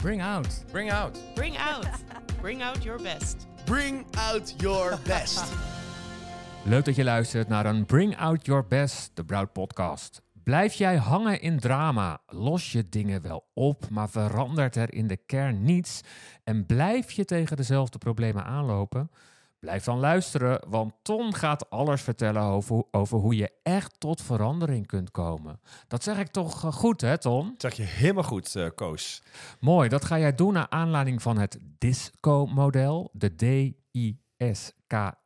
Bring 0.00 0.22
out. 0.22 0.48
Bring 0.72 0.90
out. 0.90 1.18
Bring 1.34 1.56
out. 1.58 1.86
Bring 2.40 2.62
out 2.62 2.82
your 2.82 3.02
best. 3.02 3.46
Bring 3.66 4.06
out 4.16 4.54
your 4.56 4.98
best. 5.04 5.52
Leuk 6.64 6.84
dat 6.84 6.96
je 6.96 7.04
luistert 7.04 7.48
naar 7.48 7.66
een 7.66 7.86
Bring 7.86 8.16
Out 8.16 8.46
Your 8.46 8.66
Best, 8.66 9.10
de 9.14 9.24
Broud 9.24 9.52
podcast. 9.52 10.22
Blijf 10.32 10.74
jij 10.74 10.96
hangen 10.96 11.40
in 11.40 11.58
drama? 11.58 12.20
Los 12.26 12.72
je 12.72 12.88
dingen 12.88 13.22
wel 13.22 13.48
op, 13.54 13.88
maar 13.90 14.10
verandert 14.10 14.76
er 14.76 14.94
in 14.94 15.06
de 15.06 15.16
kern 15.16 15.62
niets? 15.62 16.00
En 16.44 16.66
blijf 16.66 17.10
je 17.10 17.24
tegen 17.24 17.56
dezelfde 17.56 17.98
problemen 17.98 18.44
aanlopen? 18.44 19.10
Blijf 19.60 19.84
dan 19.84 19.98
luisteren, 19.98 20.60
want 20.68 20.92
Ton 21.02 21.34
gaat 21.34 21.70
alles 21.70 22.02
vertellen 22.02 22.42
over, 22.42 22.84
over 22.90 23.18
hoe 23.18 23.36
je 23.36 23.52
echt 23.62 24.00
tot 24.00 24.22
verandering 24.22 24.86
kunt 24.86 25.10
komen. 25.10 25.60
Dat 25.88 26.02
zeg 26.02 26.18
ik 26.18 26.28
toch 26.28 26.64
eh, 26.64 26.72
goed, 26.72 27.00
hè, 27.00 27.18
Ton? 27.18 27.48
Dat 27.48 27.60
zeg 27.60 27.72
je 27.72 27.82
helemaal 27.82 28.22
goed, 28.22 28.56
eh, 28.56 28.66
Koos. 28.74 29.22
Mooi, 29.60 29.88
dat 29.88 30.04
ga 30.04 30.18
jij 30.18 30.34
doen 30.34 30.52
naar 30.52 30.68
aanleiding 30.68 31.22
van 31.22 31.38
het 31.38 31.58
DISCO-model, 31.78 33.10
de 33.12 33.34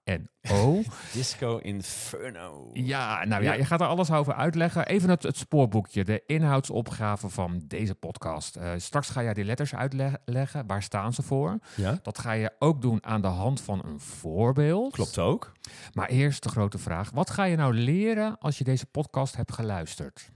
D-I-S-K-N-O. 0.05 0.83
Disco 1.13 1.59
Inferno. 1.59 2.71
Ja, 2.73 3.25
nou 3.25 3.43
ja, 3.43 3.53
Ja. 3.53 3.59
je 3.59 3.65
gaat 3.65 3.81
er 3.81 3.87
alles 3.87 4.11
over 4.11 4.35
uitleggen. 4.35 4.87
Even 4.87 5.11
het, 5.11 5.23
het 5.23 5.37
spoorboekje, 5.37 6.05
de 6.05 6.23
inhoudsopgave 6.27 7.29
van 7.29 7.63
deze 7.67 7.95
podcast. 7.95 8.57
Eh, 8.57 8.73
straks 8.77 9.09
ga 9.11 9.23
jij 9.23 9.35
die 9.35 9.45
letters 9.45 9.75
uitleggen. 9.75 10.67
Waar 10.67 10.83
staan 10.83 11.13
ze 11.13 11.23
voor? 11.23 11.59
Ja, 11.77 11.99
Dat 12.03 12.19
ga 12.19 12.33
je 12.33 12.51
ook 12.59 12.83
doen 12.83 13.05
aan 13.05 13.21
de 13.21 13.27
hand 13.27 13.61
van 13.61 13.83
een 13.85 14.01
voorbeeld. 14.01 14.93
klopt 14.93 15.19
ook. 15.19 15.53
Maar 15.93 16.09
eerst 16.09 16.43
de 16.43 16.49
grote 16.49 16.79
vraag. 16.79 17.11
Wat 17.11 17.31
ga 17.31 17.45
je 17.45 17.57
nou 17.57 17.75
leren 17.75 18.39
als 18.39 18.59
je 18.59 18.65
deze 18.65 18.87
podcast 18.87 19.37
hebt 19.37 19.53
geluisterd? 19.53 20.31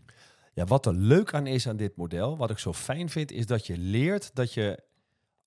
Ja, 0.55 0.65
wat 0.65 0.87
er 0.87 0.95
leuk 0.95 1.35
aan 1.35 1.47
is 1.47 1.69
aan 1.69 1.77
dit 1.77 1.97
model, 1.97 2.37
wat 2.37 2.51
ik 2.51 2.59
zo 2.59 2.73
fijn 2.73 3.09
vind, 3.09 3.33
is 3.33 3.47
dat 3.47 3.67
je 3.67 3.79
leert 3.79 4.31
dat 4.35 4.55
je, 4.55 4.83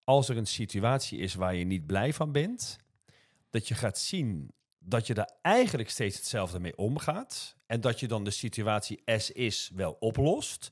als 0.03 0.29
er 0.29 0.38
een 0.38 0.45
situatie 0.48 1.20
is 1.20 1.34
waar 1.34 1.55
je 1.55 1.65
niet 1.65 1.85
blij 1.85 2.13
van 2.13 2.32
bent, 2.32 2.77
dat 3.52 3.68
je 3.68 3.76
gaat 3.76 3.98
zien 3.98 4.54
dat 4.84 5.07
je 5.07 5.13
daar 5.13 5.32
eigenlijk 5.41 5.90
steeds 5.90 6.16
hetzelfde 6.16 6.60
mee 6.60 6.77
omgaat. 6.77 7.55
En 7.66 7.82
dat 7.82 7.99
je 7.99 8.07
dan 8.07 8.24
de 8.24 8.32
situatie 8.32 9.02
S 9.05 9.32
is 9.32 9.71
wel 9.74 9.98
oplost, 9.99 10.71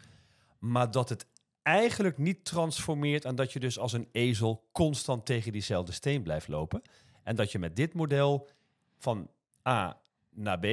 maar 0.59 0.91
dat 0.91 1.09
het 1.09 1.25
eigenlijk 1.61 2.17
niet 2.17 2.45
transformeert 2.45 3.25
en 3.25 3.35
dat 3.35 3.53
je 3.53 3.59
dus 3.59 3.79
als 3.79 3.93
een 3.93 4.09
ezel 4.11 4.69
constant 4.71 5.25
tegen 5.25 5.51
diezelfde 5.51 5.91
steen 5.91 6.23
blijft 6.23 6.47
lopen. 6.47 6.81
En 7.23 7.35
dat 7.35 7.51
je 7.51 7.59
met 7.59 7.75
dit 7.75 7.93
model 7.93 8.49
van 8.97 9.29
A 9.67 10.01
naar 10.29 10.59
B 10.59 10.65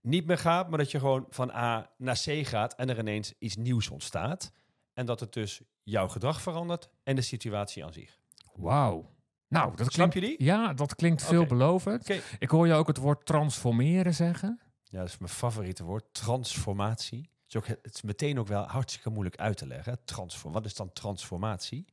niet 0.00 0.26
meer 0.26 0.38
gaat, 0.38 0.68
maar 0.68 0.78
dat 0.78 0.90
je 0.90 0.98
gewoon 0.98 1.26
van 1.30 1.50
A 1.50 1.90
naar 1.98 2.20
C 2.24 2.46
gaat 2.46 2.74
en 2.74 2.88
er 2.88 2.98
ineens 2.98 3.34
iets 3.38 3.56
nieuws 3.56 3.88
ontstaat. 3.88 4.52
En 4.92 5.06
dat 5.06 5.20
het 5.20 5.32
dus 5.32 5.60
jouw 5.82 6.08
gedrag 6.08 6.40
verandert 6.40 6.90
en 7.02 7.16
de 7.16 7.22
situatie 7.22 7.84
aan 7.84 7.92
zich. 7.92 8.18
Wauw. 8.54 9.15
Nou, 9.48 9.76
dat 9.76 9.92
Snap 9.92 10.10
klinkt, 10.10 10.30
je 10.30 10.36
die? 10.36 10.46
Ja, 10.46 10.72
dat 10.72 10.94
klinkt 10.94 11.24
veelbelovend. 11.24 12.08
Ik 12.38 12.50
hoor 12.50 12.66
je 12.66 12.72
ook 12.72 12.86
het 12.86 12.96
woord 12.96 13.26
transformeren 13.26 14.14
zeggen. 14.14 14.60
Ja, 14.84 14.98
dat 14.98 15.08
is 15.08 15.18
mijn 15.18 15.32
favoriete 15.32 15.84
woord. 15.84 16.04
Transformatie. 16.12 17.18
Het 17.18 17.54
is, 17.54 17.56
ook, 17.56 17.66
het 17.66 17.94
is 17.94 18.02
meteen 18.02 18.38
ook 18.38 18.46
wel 18.46 18.66
hartstikke 18.66 19.10
moeilijk 19.10 19.36
uit 19.36 19.56
te 19.56 19.66
leggen. 19.66 19.98
Transform. 20.04 20.52
Wat 20.52 20.64
is 20.64 20.74
dan 20.74 20.92
transformatie? 20.92 21.84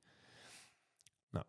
Nou, 1.30 1.46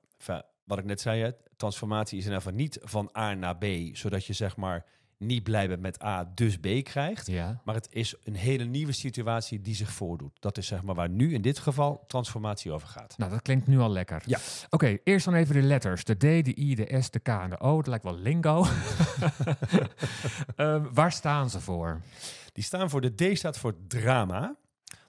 wat 0.64 0.78
ik 0.78 0.84
net 0.84 1.00
zei, 1.00 1.22
hè, 1.22 1.30
transformatie 1.56 2.18
is 2.18 2.24
in 2.24 2.30
ieder 2.30 2.42
geval 2.42 2.58
niet 2.58 2.78
van 2.82 3.10
A 3.16 3.34
naar 3.34 3.56
B, 3.56 3.64
zodat 3.92 4.24
je 4.24 4.32
zeg 4.32 4.56
maar 4.56 4.84
niet 5.18 5.42
blij 5.42 5.68
bent 5.68 5.80
met 5.80 6.02
A, 6.02 6.32
dus 6.34 6.56
B 6.56 6.68
krijgt. 6.82 7.26
Ja. 7.26 7.60
Maar 7.64 7.74
het 7.74 7.88
is 7.90 8.14
een 8.24 8.34
hele 8.34 8.64
nieuwe 8.64 8.92
situatie 8.92 9.60
die 9.60 9.74
zich 9.74 9.92
voordoet. 9.92 10.36
Dat 10.40 10.58
is 10.58 10.66
zeg 10.66 10.82
maar 10.82 10.94
waar 10.94 11.08
nu 11.08 11.34
in 11.34 11.42
dit 11.42 11.58
geval 11.58 12.04
transformatie 12.06 12.72
over 12.72 12.88
gaat. 12.88 13.18
Nou, 13.18 13.30
dat 13.30 13.42
klinkt 13.42 13.66
nu 13.66 13.78
al 13.78 13.90
lekker. 13.90 14.22
Ja. 14.26 14.38
Oké, 14.70 14.98
eerst 15.04 15.24
dan 15.24 15.34
even 15.34 15.54
de 15.54 15.62
letters. 15.62 16.04
De 16.04 16.14
D, 16.14 16.20
de 16.20 16.58
I, 16.58 16.74
de 16.74 17.00
S, 17.00 17.10
de 17.10 17.18
K 17.18 17.28
en 17.28 17.50
de 17.50 17.60
O. 17.60 17.76
Dat 17.76 17.86
lijkt 17.86 18.04
wel 18.04 18.16
lingo. 18.18 18.66
Ehm, 20.56 20.84
waar 20.92 21.12
staan 21.12 21.50
ze 21.50 21.60
voor? 21.60 22.00
Die 22.52 22.64
staan 22.64 22.90
voor 22.90 23.00
de 23.00 23.14
D 23.14 23.38
staat 23.38 23.58
voor 23.58 23.74
drama. 23.86 24.56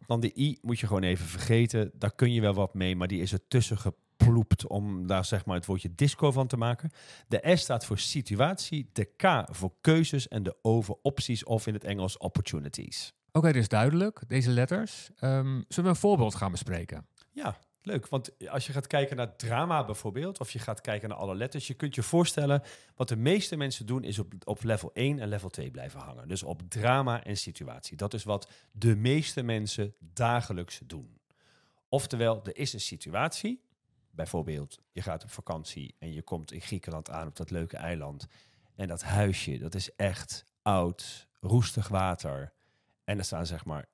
Dan 0.06 0.20
de 0.20 0.40
I 0.40 0.58
moet 0.62 0.80
je 0.80 0.88
gewoon 0.88 1.04
even 1.04 1.26
vergeten. 1.26 1.92
Daar 1.94 2.16
kun 2.16 2.34
je 2.34 2.42
wel 2.42 2.54
wat 2.54 2.74
mee, 2.74 2.96
maar 2.96 3.08
die 3.08 3.22
is 3.22 3.32
er 3.32 3.48
tussen 3.48 3.78
geploept 4.18 4.68
om 4.68 5.08
daar 5.08 5.26
zeg 5.26 5.46
maar 5.46 5.56
het 5.56 5.66
woordje 5.66 5.96
disco 5.96 6.32
van 6.32 6.48
te 6.48 6.58
maken. 6.58 6.92
De 7.28 7.52
S 7.56 7.62
staat 7.62 7.86
voor 7.86 8.00
situatie, 8.00 8.90
de 8.94 9.06
K 9.06 9.46
voor 9.52 9.74
keuzes 9.82 10.28
en 10.28 10.44
de 10.44 10.56
O 10.62 10.82
voor 10.82 11.00
opties 11.02 11.44
of 11.44 11.68
in 11.68 11.74
het 11.74 11.84
Engels 11.84 12.18
opportunities. 12.18 13.14
Oké, 13.32 13.50
is 13.50 13.68
duidelijk, 13.68 14.22
deze 14.28 14.52
letters. 14.52 15.10
Ehm, 15.16 15.62
zullen 15.68 15.84
we 15.84 15.88
een 15.90 15.96
voorbeeld 15.96 16.36
gaan 16.36 16.52
bespreken? 16.52 17.08
Ja, 17.32 17.58
leuk. 17.82 18.08
Want 18.08 18.50
als 18.50 18.66
je 18.66 18.74
gaat 18.74 18.88
kijken 18.88 19.18
naar 19.18 19.36
drama 19.36 19.86
bijvoorbeeld, 19.86 20.40
of 20.40 20.52
je 20.52 20.60
gaat 20.60 20.82
kijken 20.82 21.10
naar 21.10 21.18
alle 21.18 21.36
letters, 21.36 21.68
je 21.68 21.74
kunt 21.74 21.96
je 21.96 22.04
voorstellen, 22.04 22.64
wat 22.96 23.08
de 23.08 23.16
meeste 23.16 23.56
mensen 23.56 23.86
doen, 23.86 24.04
is 24.04 24.20
op, 24.20 24.34
op 24.44 24.64
level 24.64 24.90
1 24.94 25.20
en 25.20 25.28
level 25.28 25.50
2 25.50 25.72
blijven 25.72 26.00
hangen. 26.00 26.28
Dus 26.28 26.44
op 26.44 26.62
drama 26.68 27.24
en 27.24 27.38
situatie. 27.38 27.98
Dat 27.98 28.14
is 28.14 28.24
wat 28.24 28.52
de 28.72 28.96
meeste 28.96 29.44
mensen 29.44 29.96
dagelijks 30.00 30.82
doen. 30.86 31.18
Oftewel, 31.90 32.42
er 32.44 32.58
is 32.58 32.74
een 32.74 32.80
situatie. 32.80 33.65
Bijvoorbeeld, 34.16 34.80
je 34.92 35.02
gaat 35.02 35.24
op 35.24 35.32
vakantie 35.32 35.96
en 36.00 36.14
je 36.14 36.22
komt 36.22 36.52
in 36.52 36.62
Griekenland 36.62 37.10
aan 37.10 37.28
op 37.28 37.36
dat 37.36 37.50
leuke 37.50 37.78
eiland. 37.78 38.28
En 38.76 38.88
dat 38.88 39.04
huisje, 39.04 39.58
dat 39.58 39.76
is 39.76 39.96
echt 39.96 40.46
oud, 40.62 41.28
roestig 41.40 41.88
water. 41.88 42.54
En 43.04 43.18
er 43.18 43.26
staan 43.26 43.46
zeg 43.46 43.66
maar 43.66 43.86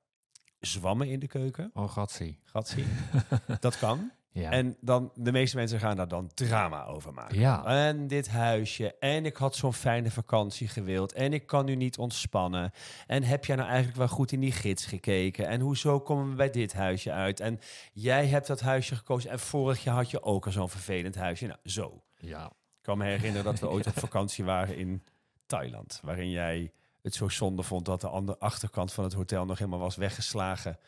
zwammen 0.60 1.08
in 1.08 1.18
de 1.18 1.26
keuken. 1.26 1.70
Oh, 1.74 1.90
gatsie. 1.90 2.38
Gatsie. 2.44 2.86
dat 3.60 3.78
kan. 3.78 4.12
Ja. 4.32 4.50
En 4.50 4.76
dan, 4.80 5.10
de 5.14 5.32
meeste 5.32 5.56
mensen 5.56 5.78
gaan 5.78 5.96
daar 5.96 6.08
dan 6.08 6.30
drama 6.34 6.84
over 6.84 7.12
maken. 7.12 7.38
Ja. 7.38 7.64
En 7.64 8.06
dit 8.06 8.28
huisje. 8.28 8.94
En 8.98 9.26
ik 9.26 9.36
had 9.36 9.56
zo'n 9.56 9.72
fijne 9.72 10.10
vakantie 10.10 10.68
gewild. 10.68 11.12
En 11.12 11.32
ik 11.32 11.46
kan 11.46 11.64
nu 11.64 11.74
niet 11.74 11.98
ontspannen. 11.98 12.72
En 13.06 13.22
heb 13.22 13.44
jij 13.44 13.56
nou 13.56 13.68
eigenlijk 13.68 13.98
wel 13.98 14.08
goed 14.08 14.32
in 14.32 14.40
die 14.40 14.52
gids 14.52 14.86
gekeken? 14.86 15.48
En 15.48 15.60
hoezo 15.60 16.00
komen 16.00 16.28
we 16.28 16.34
bij 16.34 16.50
dit 16.50 16.72
huisje 16.72 17.12
uit? 17.12 17.40
En 17.40 17.60
jij 17.92 18.26
hebt 18.26 18.46
dat 18.46 18.60
huisje 18.60 18.94
gekozen. 18.96 19.30
En 19.30 19.40
vorig 19.40 19.84
jaar 19.84 19.94
had 19.94 20.10
je 20.10 20.22
ook 20.22 20.46
al 20.46 20.52
zo'n 20.52 20.68
vervelend 20.68 21.14
huisje. 21.14 21.46
Nou, 21.46 21.58
zo. 21.64 22.02
ja. 22.16 22.46
Ik 22.46 22.88
kan 22.88 22.98
me 22.98 23.04
herinneren 23.04 23.44
dat 23.44 23.60
we 23.60 23.68
ooit 23.68 23.86
op 23.86 23.98
vakantie 24.08 24.44
waren 24.44 24.76
in 24.76 25.02
Thailand. 25.46 26.00
Waarin 26.02 26.30
jij 26.30 26.72
het 27.02 27.14
zo 27.14 27.28
zonde 27.28 27.62
vond 27.62 27.84
dat 27.84 28.00
de 28.00 28.08
andere 28.08 28.38
achterkant 28.38 28.92
van 28.92 29.04
het 29.04 29.12
hotel 29.12 29.44
nog 29.44 29.58
helemaal 29.58 29.78
was 29.78 29.96
weggeslagen 29.96 30.78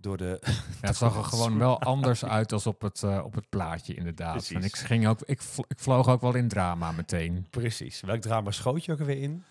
door 0.00 0.16
de 0.16 0.38
Ja, 0.42 0.52
het 0.88 0.96
zag 0.96 1.16
er 1.16 1.24
gewoon 1.24 1.58
wel 1.58 1.80
anders 1.80 2.24
uit 2.24 2.52
als 2.52 2.66
op 2.66 2.80
het, 2.80 3.02
eh, 3.02 3.20
op 3.24 3.34
het 3.34 3.48
plaatje, 3.48 3.94
inderdaad. 3.94 4.32
Precies. 4.32 4.56
En 4.56 4.62
ik, 4.62 4.76
ging 4.76 5.06
ook, 5.06 5.20
ik, 5.24 5.42
vl- 5.42 5.64
ik 5.68 5.78
vloog 5.78 6.08
ook 6.08 6.20
wel 6.20 6.34
in 6.34 6.48
drama 6.48 6.92
meteen. 6.92 7.46
Precies. 7.50 8.00
Welk 8.00 8.20
drama 8.20 8.50
schoot 8.50 8.84
je 8.84 8.92
ook 8.92 9.00
alweer 9.00 9.22
in? 9.22 9.44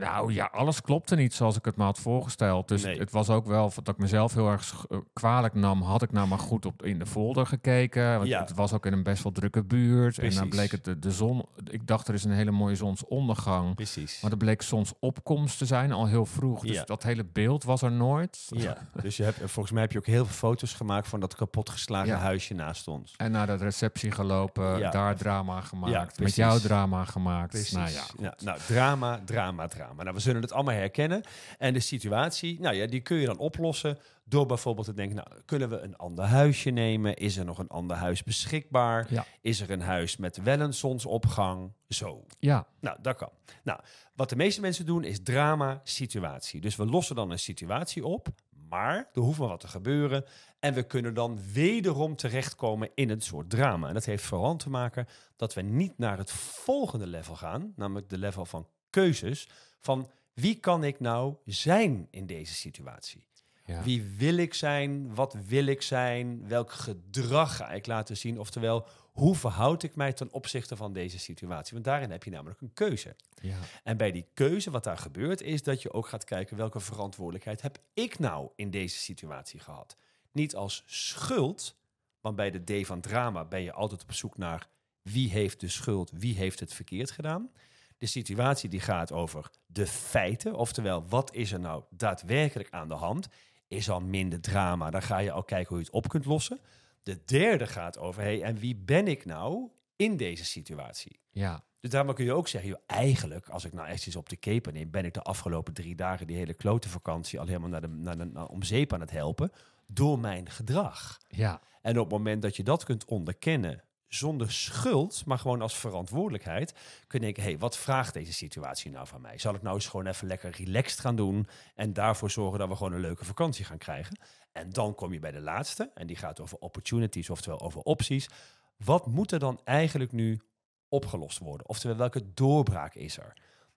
Nou 0.00 0.32
ja, 0.32 0.48
alles 0.52 0.80
klopte 0.80 1.14
niet 1.16 1.34
zoals 1.34 1.56
ik 1.56 1.64
het 1.64 1.76
me 1.76 1.84
had 1.84 1.98
voorgesteld. 1.98 2.68
Dus 2.68 2.82
Nee. 2.82 2.98
het 2.98 3.10
was 3.10 3.28
ook 3.30 3.46
wel 3.46 3.72
dat 3.74 3.88
ik 3.88 3.98
mezelf 3.98 4.34
heel 4.34 4.48
erg 4.50 4.84
eh, 4.90 4.98
kwalijk 5.12 5.54
nam. 5.54 5.82
Had 5.82 6.02
ik 6.02 6.12
nou 6.12 6.28
maar 6.28 6.38
goed 6.38 6.66
op, 6.66 6.84
in 6.84 6.98
de 6.98 7.06
folder 7.06 7.46
gekeken. 7.46 8.16
Want 8.16 8.28
Ja. 8.28 8.40
Het 8.40 8.54
was 8.54 8.72
ook 8.72 8.86
in 8.86 8.92
een 8.92 9.02
best 9.02 9.22
wel 9.22 9.32
drukke 9.32 9.62
buurt. 9.64 10.18
En 10.18 10.30
dan 10.34 10.48
bleek 10.48 10.70
het 10.70 10.84
de, 10.84 10.98
de 10.98 11.10
zon... 11.10 11.44
Ik 11.70 11.86
dacht 11.86 12.08
er 12.08 12.14
is 12.14 12.24
een 12.24 12.30
hele 12.32 12.50
mooie 12.50 12.74
zonsondergang. 12.74 13.74
Precies. 13.74 14.20
Maar 14.22 14.30
er 14.30 14.36
bleek 14.36 14.62
zonsopkomst 14.62 15.58
te 15.58 15.66
zijn, 15.66 15.92
al 15.92 16.06
heel 16.06 16.26
vroeg. 16.26 16.60
Dus 16.62 16.70
Ja. 16.76 16.84
dat 16.84 17.02
hele 17.02 17.24
beeld 17.32 17.64
was 17.64 17.82
er 17.82 17.92
nooit. 17.92 18.46
Ja, 18.48 18.76
dus 19.02 19.16
je 19.16 19.22
hebt, 19.22 19.38
volgens 19.44 19.70
mij 19.70 19.82
heb 19.82 19.92
je 19.92 19.98
ook 19.98 20.06
heel 20.06 20.24
veel 20.26 20.34
foto's 20.34 20.72
gemaakt 20.74 21.08
van 21.08 21.20
dat 21.20 21.34
kapotgeslagen 21.34 22.08
Ja. 22.08 22.18
huisje 22.18 22.54
naast 22.54 22.88
ons. 22.88 23.14
En 23.16 23.30
naar 23.30 23.46
de 23.46 23.54
receptie 23.56 24.10
gelopen, 24.10 24.80
daar 24.90 25.16
drama 25.16 25.60
gemaakt. 25.60 26.18
met 26.20 26.34
jou 26.34 26.60
drama 26.60 27.04
gemaakt. 27.04 27.50
Precies. 27.50 27.72
Nou 27.72 27.90
ja, 27.90 28.02
Ja, 28.18 28.34
nou, 28.44 28.58
drama, 28.66 29.20
drama, 29.24 29.68
drama. 29.68 29.83
Nou, 29.96 30.12
we 30.12 30.20
zullen 30.20 30.42
het 30.42 30.52
allemaal 30.52 30.74
herkennen. 30.74 31.22
En 31.58 31.72
de 31.72 31.80
situatie, 31.80 32.60
nou 32.60 32.74
ja, 32.74 32.86
die 32.86 33.00
kun 33.00 33.16
je 33.16 33.26
dan 33.26 33.38
oplossen 33.38 33.98
door 34.24 34.46
bijvoorbeeld 34.46 34.86
te 34.86 34.94
denken, 34.94 35.16
nou, 35.16 35.28
kunnen 35.44 35.68
we 35.68 35.78
een 35.78 35.96
ander 35.96 36.24
huisje 36.24 36.70
nemen? 36.70 37.16
Is 37.16 37.36
er 37.36 37.44
nog 37.44 37.58
een 37.58 37.68
ander 37.68 37.96
huis 37.96 38.22
beschikbaar? 38.22 39.06
Ja. 39.08 39.26
Is 39.40 39.60
er 39.60 39.70
een 39.70 39.80
huis 39.80 40.16
met 40.16 40.42
wel 40.42 40.60
een 40.60 40.74
zonsopgang? 40.74 41.72
Zo. 41.88 42.24
ja. 42.38 42.66
Nou, 42.80 42.98
dat 43.02 43.16
kan. 43.16 43.30
Nou, 43.62 43.80
wat 44.14 44.28
de 44.28 44.36
meeste 44.36 44.60
mensen 44.60 44.86
doen 44.86 45.04
is 45.04 45.22
drama, 45.22 45.80
situatie. 45.84 46.60
Dus 46.60 46.76
we 46.76 46.86
lossen 46.86 47.16
dan 47.16 47.30
een 47.30 47.38
situatie 47.38 48.06
op, 48.06 48.28
maar 48.68 49.08
er 49.12 49.20
hoeft 49.20 49.38
maar 49.38 49.48
wat 49.48 49.60
te 49.60 49.68
gebeuren. 49.68 50.24
En 50.60 50.74
we 50.74 50.82
kunnen 50.82 51.14
dan 51.14 51.38
wederom 51.52 52.16
terechtkomen 52.16 52.90
in 52.94 53.10
een 53.10 53.20
soort 53.20 53.50
drama. 53.50 53.88
En 53.88 53.94
dat 53.94 54.04
heeft 54.04 54.24
vooral 54.24 54.56
te 54.56 54.70
maken 54.70 55.06
dat 55.36 55.54
we 55.54 55.62
niet 55.62 55.98
naar 55.98 56.18
het 56.18 56.30
volgende 56.32 57.06
level 57.06 57.34
gaan, 57.34 57.72
namelijk 57.76 58.08
de 58.08 58.18
level 58.18 58.44
van 58.44 58.68
keuzes. 58.94 59.48
Van 59.80 60.10
wie 60.32 60.54
kan 60.60 60.84
ik 60.84 61.00
nou 61.00 61.34
zijn 61.44 62.08
in 62.10 62.26
deze 62.26 62.54
situatie? 62.54 63.26
ja. 63.66 63.82
Wie 63.82 64.02
wil 64.02 64.36
ik 64.36 64.54
zijn? 64.54 65.14
Wat 65.14 65.36
wil 65.46 65.66
ik 65.66 65.82
zijn? 65.82 66.48
Welk 66.48 66.72
gedrag 66.72 67.56
ga 67.56 67.70
ik 67.70 67.86
laten 67.86 68.16
zien? 68.16 68.38
Oftewel, 68.40 68.86
hoe 69.12 69.34
verhoud 69.34 69.82
ik 69.82 69.96
mij 69.96 70.12
ten 70.12 70.32
opzichte 70.32 70.76
van 70.76 70.92
deze 70.92 71.18
situatie? 71.18 71.72
Want 71.72 71.84
daarin 71.84 72.10
heb 72.10 72.24
je 72.24 72.30
namelijk 72.30 72.60
een 72.60 72.72
keuze. 72.72 73.16
ja. 73.40 73.58
En 73.82 73.96
bij 73.96 74.12
die 74.12 74.26
keuze, 74.34 74.70
wat 74.70 74.84
daar 74.84 74.98
gebeurt, 74.98 75.40
is 75.40 75.62
dat 75.62 75.82
je 75.82 75.92
ook 75.92 76.08
gaat 76.08 76.24
kijken 76.24 76.56
welke 76.56 76.80
verantwoordelijkheid 76.80 77.62
heb 77.62 77.78
ik 77.94 78.18
nou 78.18 78.48
in 78.56 78.70
deze 78.70 78.98
situatie 78.98 79.60
gehad. 79.60 79.96
Niet 80.32 80.54
als 80.54 80.82
schuld, 80.86 81.76
Want 82.20 82.36
bij 82.36 82.50
de 82.50 82.82
D 82.82 82.86
van 82.86 83.00
drama 83.00 83.44
ben 83.44 83.62
je 83.62 83.72
altijd 83.72 84.02
op 84.02 84.12
zoek 84.12 84.36
naar 84.36 84.68
wie 85.02 85.30
heeft 85.30 85.60
de 85.60 85.68
schuld, 85.68 86.10
wie 86.14 86.34
heeft 86.34 86.60
het 86.60 86.72
verkeerd 86.74 87.10
gedaan. 87.10 87.50
De 87.98 88.06
situatie 88.06 88.68
die 88.68 88.80
gaat 88.80 89.12
over 89.12 89.50
de 89.66 89.86
feiten, 89.86 90.54
oftewel 90.54 91.08
wat 91.08 91.34
is 91.34 91.52
er 91.52 91.60
nou 91.60 91.84
daadwerkelijk 91.90 92.70
aan 92.70 92.88
de 92.88 92.94
hand, 92.94 93.28
is 93.68 93.90
al 93.90 94.00
minder 94.00 94.40
drama. 94.40 94.90
Dan 94.90 95.02
ga 95.02 95.18
je 95.18 95.32
al 95.32 95.44
kijken 95.44 95.68
hoe 95.68 95.78
je 95.78 95.84
het 95.84 95.94
op 95.94 96.08
kunt 96.08 96.24
lossen. 96.24 96.60
De 97.02 97.24
derde 97.24 97.66
gaat 97.66 97.98
over, 97.98 98.22
hey, 98.22 98.42
en 98.42 98.56
wie 98.58 98.76
ben 98.76 99.08
ik 99.08 99.24
nou 99.24 99.68
in 99.96 100.16
deze 100.16 100.44
situatie? 100.44 101.20
Ja, 101.30 101.64
Dus 101.80 101.90
daarom 101.90 102.14
kun 102.14 102.24
je 102.24 102.32
ook 102.32 102.48
zeggen, 102.48 102.70
joh, 102.70 102.80
eigenlijk, 102.86 103.48
als 103.48 103.64
ik 103.64 103.72
nou 103.72 103.88
echt 103.88 104.06
eens 104.06 104.16
op 104.16 104.28
de 104.28 104.36
keper 104.36 104.72
neem, 104.72 104.90
ben 104.90 105.04
ik 105.04 105.14
de 105.14 105.22
afgelopen 105.22 105.74
drie 105.74 105.94
dagen 105.94 106.26
die 106.26 106.36
hele 106.36 106.54
klote 106.54 106.88
vakantie 106.88 107.40
al 107.40 107.46
helemaal 107.46 107.68
naar 107.68 107.80
de, 107.80 107.88
naar 107.88 108.18
de, 108.18 108.24
naar 108.24 108.46
om 108.46 108.62
zeep 108.62 108.92
aan 108.92 109.00
het 109.00 109.10
helpen 109.10 109.50
door 109.86 110.18
mijn 110.18 110.50
gedrag. 110.50 111.18
ja, 111.28 111.60
En 111.82 111.98
op 111.98 112.04
het 112.04 112.18
moment 112.18 112.42
dat 112.42 112.56
je 112.56 112.62
dat 112.62 112.84
kunt 112.84 113.04
onderkennen 113.04 113.82
zonder 114.14 114.52
schuld, 114.52 115.22
maar 115.26 115.38
gewoon 115.38 115.62
als 115.62 115.74
verantwoordelijkheid, 115.74 116.72
kun 117.06 117.18
je 117.18 117.24
denken, 117.24 117.42
hé, 117.42 117.48
hey, 117.48 117.58
wat 117.58 117.76
vraagt 117.76 118.14
deze 118.14 118.32
situatie 118.32 118.90
nou 118.90 119.06
van 119.06 119.20
mij? 119.20 119.38
Zal 119.38 119.54
ik 119.54 119.62
nou 119.62 119.74
eens 119.74 119.86
gewoon 119.86 120.06
even 120.06 120.26
lekker 120.26 120.50
relaxed 120.50 121.00
gaan 121.00 121.16
doen 121.16 121.46
en 121.74 121.92
daarvoor 121.92 122.30
zorgen 122.30 122.58
dat 122.58 122.68
we 122.68 122.76
gewoon 122.76 122.92
een 122.92 123.00
leuke 123.00 123.24
vakantie 123.24 123.64
gaan 123.64 123.78
krijgen? 123.78 124.18
En 124.52 124.70
dan 124.70 124.94
kom 124.94 125.12
je 125.12 125.18
bij 125.18 125.30
de 125.30 125.40
laatste, 125.40 125.90
en 125.94 126.06
die 126.06 126.16
gaat 126.16 126.40
over 126.40 126.58
opportunities, 126.58 127.30
oftewel 127.30 127.60
over 127.60 127.80
opties. 127.80 128.28
Wat 128.76 129.06
moet 129.06 129.32
er 129.32 129.38
dan 129.38 129.60
eigenlijk 129.64 130.12
nu 130.12 130.40
opgelost 130.88 131.38
worden? 131.38 131.68
Oftewel, 131.68 131.96
welke 131.96 132.32
doorbraak 132.34 132.94
is 132.94 133.18
er? 133.18 133.32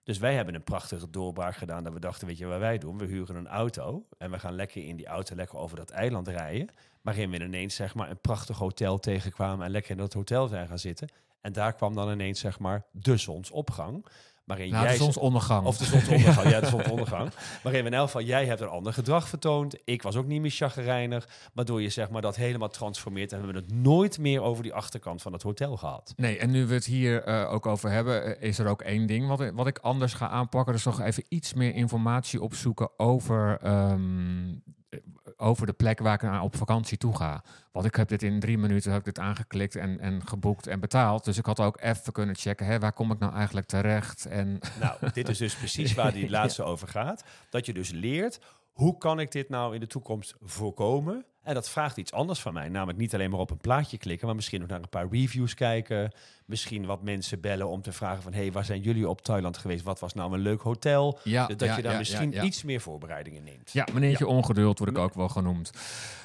Dus 0.08 0.18
wij 0.18 0.34
hebben 0.34 0.54
een 0.54 0.62
prachtige 0.62 1.10
doorbraak 1.10 1.56
gedaan 1.56 1.84
dat 1.84 1.92
we 1.92 2.00
dachten, 2.00 2.26
weet 2.26 2.38
je 2.38 2.46
wat 2.46 2.58
wij 2.58 2.78
doen? 2.78 2.98
We 2.98 3.04
huren 3.04 3.36
een 3.36 3.48
auto 3.48 4.06
en 4.18 4.30
we 4.30 4.38
gaan 4.38 4.54
lekker 4.54 4.84
in 4.84 4.96
die 4.96 5.06
auto 5.06 5.34
lekker 5.34 5.58
over 5.58 5.76
dat 5.76 5.90
eiland 5.90 6.28
rijden. 6.28 6.68
Waarin 7.02 7.30
we 7.30 7.40
ineens 7.40 7.74
zeg 7.74 7.94
maar 7.94 8.10
een 8.10 8.20
prachtig 8.20 8.58
hotel 8.58 8.98
tegenkwamen 8.98 9.66
en 9.66 9.70
lekker 9.70 9.90
in 9.90 9.96
dat 9.96 10.12
hotel 10.12 10.48
zijn 10.48 10.68
gaan 10.68 10.78
zitten. 10.78 11.08
En 11.40 11.52
daar 11.52 11.74
kwam 11.74 11.94
dan 11.94 12.10
ineens 12.10 12.40
zeg 12.40 12.58
maar 12.58 12.86
de 12.90 13.16
zonsopgang. 13.16 14.06
Waarin 14.48 14.70
nou, 14.70 14.84
jij 14.84 14.92
de 14.92 14.98
zonsondergang. 15.02 15.66
of 15.66 15.76
de 15.76 15.84
zonsondergang. 15.84 16.50
ja, 16.50 16.60
de 16.60 16.66
zonsondergang. 16.66 17.30
Waarin 17.62 17.80
we 17.82 17.88
in 17.88 17.94
elk 17.94 18.06
geval, 18.06 18.22
jij 18.22 18.46
hebt 18.46 18.60
een 18.60 18.68
ander 18.68 18.92
gedrag 18.92 19.28
vertoond. 19.28 19.76
Ik 19.84 20.02
was 20.02 20.16
ook 20.16 20.26
niet 20.26 20.40
meer 20.40 20.50
chagrijnig. 20.50 21.28
Waardoor 21.52 21.82
je 21.82 21.88
zeg 21.88 22.10
maar 22.10 22.22
dat 22.22 22.36
helemaal 22.36 22.68
transformeert. 22.68 23.32
En 23.32 23.38
we 23.38 23.44
hebben 23.44 23.62
het 23.62 23.72
nooit 23.74 24.18
meer 24.18 24.42
over 24.42 24.62
die 24.62 24.74
achterkant 24.74 25.22
van 25.22 25.32
het 25.32 25.42
hotel 25.42 25.76
gehad. 25.76 26.12
Nee, 26.16 26.38
en 26.38 26.50
nu 26.50 26.66
we 26.66 26.74
het 26.74 26.84
hier 26.84 27.22
eh, 27.24 27.52
ook 27.52 27.66
over 27.66 27.90
hebben, 27.90 28.36
eh, 28.40 28.48
is 28.48 28.58
er 28.58 28.66
ook 28.68 28.82
één 28.82 29.06
ding 29.06 29.26
wat, 29.28 29.40
ik- 29.40 29.52
wat 29.54 29.66
ik 29.66 29.78
anders 29.78 30.12
ga 30.14 30.28
aanpakken. 30.28 30.72
Dus 30.72 30.84
nog 30.84 31.00
even 31.00 31.24
iets 31.28 31.54
meer 31.54 31.74
informatie 31.74 32.42
opzoeken 32.42 32.90
over, 32.98 33.58
ehm, 33.62 34.48
eh, 34.88 34.98
over 35.40 35.66
de 35.66 35.72
plek 35.72 35.98
waar 35.98 36.14
ik 36.14 36.22
naar 36.22 36.42
op 36.42 36.56
vakantie 36.56 36.98
toe 36.98 37.16
ga. 37.16 37.42
Want 37.72 37.86
ik 37.86 37.94
heb 37.94 38.08
dit 38.08 38.22
in 38.22 38.40
drie 38.40 38.58
minuten 38.58 38.90
heb 38.90 38.98
ik 38.98 39.04
dit 39.04 39.18
aangeklikt 39.18 39.76
en, 39.76 40.00
en 40.00 40.26
geboekt 40.26 40.66
en 40.66 40.80
betaald. 40.80 41.24
Dus 41.24 41.38
ik 41.38 41.46
had 41.46 41.60
ook 41.60 41.80
even 41.80 42.12
kunnen 42.12 42.36
checken, 42.36 42.66
hè, 42.66 42.78
waar 42.78 42.92
kom 42.92 43.12
ik 43.12 43.18
nou 43.18 43.34
eigenlijk 43.34 43.66
terecht? 43.66 44.26
En 44.26 44.58
Nou, 44.80 45.10
dit 45.12 45.28
is 45.28 45.38
dus 45.38 45.54
precies 45.54 45.94
waar 45.94 46.12
die 46.12 46.30
laatste 46.30 46.62
over 46.62 46.88
gaat. 46.88 47.24
Dat 47.50 47.66
je 47.66 47.72
dus 47.72 47.90
leert, 47.90 48.40
hoe 48.72 48.98
kan 48.98 49.20
ik 49.20 49.32
dit 49.32 49.48
nou 49.48 49.74
in 49.74 49.80
de 49.80 49.86
toekomst 49.86 50.34
voorkomen? 50.40 51.24
En 51.42 51.54
dat 51.54 51.70
vraagt 51.70 51.96
iets 51.96 52.12
anders 52.12 52.40
van 52.40 52.52
mij. 52.52 52.68
Namelijk 52.68 52.98
niet 52.98 53.14
alleen 53.14 53.30
maar 53.30 53.40
op 53.40 53.50
een 53.50 53.56
plaatje 53.56 53.98
klikken, 53.98 54.26
maar 54.26 54.36
misschien 54.36 54.62
ook 54.62 54.68
naar 54.68 54.82
een 54.82 54.88
paar 54.88 55.08
reviews 55.10 55.54
kijken. 55.54 56.12
Misschien 56.48 56.86
wat 56.86 57.02
mensen 57.02 57.40
bellen 57.40 57.68
om 57.68 57.82
te 57.82 57.92
vragen 57.92 58.22
van... 58.22 58.32
hé, 58.32 58.40
hey, 58.40 58.52
waar 58.52 58.64
zijn 58.64 58.80
jullie 58.80 59.08
op 59.08 59.22
Thailand 59.22 59.58
geweest? 59.58 59.84
Wat 59.84 60.00
was 60.00 60.14
nou 60.14 60.32
een 60.32 60.40
leuk 60.40 60.60
hotel? 60.60 61.18
ja, 61.24 61.46
Dus 61.46 61.56
dat 61.56 61.68
ja, 61.68 61.76
je 61.76 61.82
daar 61.82 61.92
ja, 61.92 61.98
misschien 61.98 62.44
iets 62.44 62.62
meer 62.62 62.80
voorbereidingen 62.80 63.44
neemt. 63.44 63.72
Ja, 63.72 63.86
meneertje 63.92 64.26
ongeduld 64.26 64.78
word 64.78 64.90
ik 64.90 64.98
ook 64.98 65.14
wel 65.14 65.28
genoeg. 65.28 65.70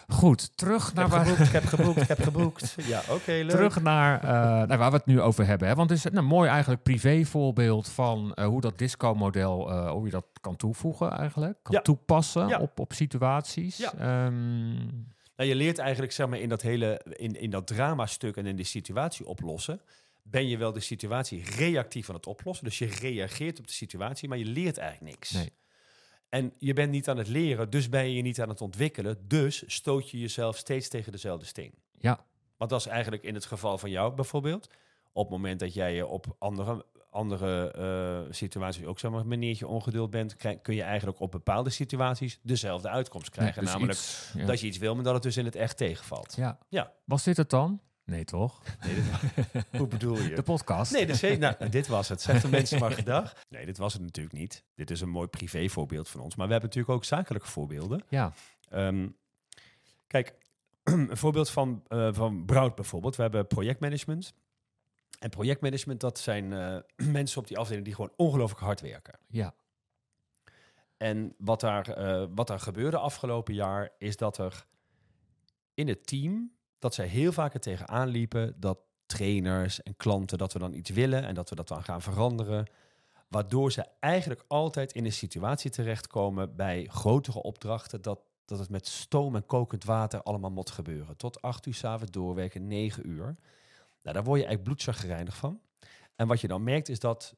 Goed, 0.08 0.58
terug 0.58 0.94
naar 0.94 1.08
waar... 1.08 1.26
geboekt, 1.26 1.48
ik 1.48 1.54
heb 1.54 1.66
geboekt, 1.76 2.02
ik 2.02 2.08
heb 2.08 2.22
geboekt. 2.22 2.76
Ja, 2.78 3.02
oké, 3.10 3.32
leuk. 3.32 3.50
Terug 3.50 3.82
naar, 3.82 4.24
eh, 4.24 4.68
naar 4.68 4.78
waar 4.78 4.92
we 4.92 4.98
het 4.98 5.06
nu 5.06 5.22
over 5.22 5.46
hebben. 5.46 5.68
Hè? 5.68 5.76
Want 5.76 5.90
het 5.90 6.00
is 6.00 6.06
een 6.06 6.14
nou, 6.14 6.26
mooi 6.26 6.50
eigenlijk 6.50 6.84
privévoorbeeld 6.84 7.90
van 7.90 8.34
eh, 8.34 8.46
hoe 8.46 8.62
dat 8.62 8.78
disco-model, 8.78 9.70
eh, 9.70 9.92
hoe 9.92 10.06
je 10.06 10.12
dat 10.12 10.26
kan 10.42 10.56
toevoegen 10.56 11.12
eigenlijk. 11.12 11.58
Kan 11.62 11.82
toepassen 11.82 12.60
op, 12.60 12.80
op 12.80 12.94
situaties. 12.94 13.78
Ja. 13.78 14.30
Nou, 15.36 15.50
je 15.50 15.56
leert 15.56 15.78
eigenlijk 15.78 16.12
zeg 16.12 16.28
maar, 16.28 16.40
in 16.40 16.50
dat 16.50 16.62
hele 16.62 17.02
in, 17.10 17.40
in 17.40 17.50
dat 17.50 17.68
dramastuk 17.68 18.38
en 18.38 18.46
in 18.46 18.56
de 18.56 18.64
situatie 18.64 19.28
oplossen. 19.28 19.82
Ben 20.24 20.48
je 20.48 20.58
wel 20.58 20.72
de 20.74 20.80
situatie 20.80 21.44
reactief 21.44 22.10
aan 22.10 22.16
het 22.16 22.28
oplossen. 22.28 22.66
Dus 22.66 22.78
je 22.78 22.86
reageert 22.86 23.60
op 23.60 23.68
de 23.68 23.74
situatie, 23.74 24.30
maar 24.30 24.38
je 24.38 24.46
leert 24.46 24.78
eigenlijk 24.78 25.12
niks. 25.16 25.32
Nee. 25.32 25.52
En 26.30 26.54
je 26.58 26.74
bent 26.74 26.92
niet 26.92 27.10
aan 27.10 27.18
het 27.18 27.28
leren, 27.28 27.70
dus 27.70 27.90
ben 27.90 28.12
je 28.12 28.22
niet 28.22 28.42
aan 28.42 28.50
het 28.50 28.62
ontwikkelen. 28.62 29.28
Dus 29.28 29.64
stoot 29.66 30.10
je 30.10 30.20
jezelf 30.20 30.58
steeds 30.58 30.88
tegen 30.88 31.12
dezelfde 31.12 31.46
steen. 31.46 31.74
ja, 32.00 32.26
Want 32.58 32.70
dat 32.70 32.80
is 32.80 32.86
eigenlijk 32.88 33.24
in 33.24 33.34
het 33.34 33.46
geval 33.46 33.78
van 33.78 33.90
jou 33.90 34.14
bijvoorbeeld. 34.14 34.70
Op 35.12 35.24
het 35.24 35.32
moment 35.32 35.60
dat 35.60 35.74
jij 35.74 35.96
je 35.96 36.06
op 36.08 36.36
andere, 36.40 36.86
andere 37.10 37.72
eh, 37.72 38.34
situaties 38.34 38.86
ook 38.86 39.00
zeg 39.00 39.12
maar, 39.12 39.20
een 39.20 39.28
meneertje 39.28 39.68
ongeduld 39.68 40.10
bent, 40.10 40.36
krijg- 40.36 40.62
kun 40.62 40.76
je 40.76 40.82
eigenlijk 40.84 41.20
op 41.20 41.32
bepaalde 41.32 41.70
situaties 41.70 42.40
dezelfde 42.44 42.90
uitkomst 42.90 43.30
krijgen. 43.30 43.56
Nee, 43.56 43.64
dus 43.64 43.74
namelijk 43.74 44.00
iets, 44.00 44.32
ja. 44.36 44.46
dat 44.46 44.60
je 44.60 44.68
iets 44.68 44.78
wil, 44.78 44.96
maar 44.96 45.04
dat 45.04 45.14
het 45.14 45.24
dus 45.24 45.38
in 45.38 45.46
het 45.46 45.56
echt 45.56 45.78
tegenvalt. 45.78 46.34
ja. 46.36 46.58
Ja. 46.70 46.94
Was 47.06 47.24
dit 47.24 47.38
het 47.38 47.50
dan? 47.50 47.82
Nee, 48.06 48.24
toch? 48.24 48.62
Nee, 48.86 48.96
dit 48.96 49.06
Hoe 49.80 49.88
bedoel 49.88 50.18
je? 50.18 50.36
De 50.36 50.44
podcast? 50.44 50.92
Nee, 50.92 51.06
is, 51.06 51.38
nou, 51.38 51.70
dit 51.70 51.88
was 51.88 52.10
het. 52.10 52.22
Zeg 52.22 52.42
de 52.42 52.48
mensen 52.48 52.80
maar 52.80 52.92
gedag. 52.92 53.36
Nee, 53.50 53.66
dit 53.66 53.78
was 53.78 53.94
het 53.94 54.02
natuurlijk 54.02 54.36
niet. 54.36 54.64
Dit 54.76 54.92
is 54.92 55.02
een 55.02 55.10
mooi 55.10 55.28
privévoorbeeld 55.28 56.10
van 56.10 56.22
ons. 56.22 56.36
Maar 56.36 56.46
we 56.46 56.52
hebben 56.52 56.70
natuurlijk 56.70 56.98
ook 56.98 57.06
zakelijke 57.06 57.48
voorbeelden. 57.48 58.04
Ja, 58.10 58.34
Ehm, 58.70 59.10
kijk, 60.08 60.34
een 60.84 61.18
voorbeeld 61.18 61.50
van, 61.50 61.84
eh 61.88 62.14
van 62.14 62.46
Brout 62.46 62.76
bijvoorbeeld. 62.76 63.16
We 63.16 63.22
hebben 63.22 63.48
projectmanagement. 63.48 64.34
En 65.20 65.30
projectmanagement, 65.30 66.00
dat 66.00 66.20
zijn 66.20 66.54
eh, 66.54 66.78
mensen 67.20 67.40
op 67.42 67.48
die 67.48 67.58
afdeling 67.58 67.86
die 67.86 67.96
gewoon 67.96 68.14
ongelooflijk 68.16 68.62
hard 68.62 68.82
werken. 68.82 69.20
ja, 69.28 69.54
En 70.98 71.36
wat 71.38 71.60
daar, 71.60 71.90
eh, 71.90 72.26
wat 72.36 72.48
daar 72.48 72.60
gebeurde 72.60 72.98
afgelopen 72.98 73.54
jaar, 73.54 73.90
is 73.98 74.18
dat 74.18 74.38
er 74.38 74.66
in 75.74 75.88
het 75.88 76.08
team, 76.08 76.52
dat 76.84 76.94
zij 76.94 77.08
heel 77.08 77.32
vaak 77.32 77.54
er 77.54 77.60
tegenaan 77.60 78.08
liepen 78.08 78.56
dat 78.58 78.80
trainers 79.06 79.84
en 79.84 79.96
klanten, 79.96 80.38
dat 80.38 80.54
we 80.54 80.60
dan 80.60 80.74
iets 80.74 80.90
willen 80.90 81.24
en 81.24 81.36
dat 81.36 81.50
we 81.50 81.56
dat 81.56 81.68
dan 81.68 81.84
gaan 81.84 82.02
veranderen. 82.02 82.68
Waardoor 83.28 83.72
ze 83.72 83.86
eigenlijk 84.00 84.44
altijd 84.48 84.92
in 84.92 85.06
een 85.06 85.14
situatie 85.14 85.72
terechtkomen 85.72 86.56
bij 86.56 86.86
grotere 86.90 87.42
opdrachten, 87.42 88.02
dat, 88.02 88.20
dat 88.46 88.60
het 88.60 88.70
met 88.70 88.88
stoom 88.88 89.36
en 89.36 89.46
kokend 89.46 89.84
water 89.84 90.24
allemaal 90.24 90.52
moet 90.52 90.72
gebeuren. 90.72 91.18
Tot 91.18 91.42
acht 91.42 91.66
uur 91.66 91.74
s'avonds 91.74 92.12
doorwerken, 92.12 92.68
negen 92.68 93.08
uur. 93.08 93.36
Nou, 94.02 94.16
daar 94.16 94.24
word 94.24 94.40
je 94.40 94.46
eigenlijk 94.46 94.64
bloedzaggereinig 94.64 95.36
van. 95.36 95.60
En 96.16 96.28
wat 96.28 96.42
je 96.42 96.48
dan 96.48 96.64
merkt 96.64 96.90
is 96.90 97.00
dat 97.00 97.36